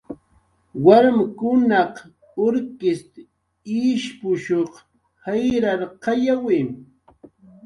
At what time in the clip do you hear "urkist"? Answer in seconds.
2.45-3.13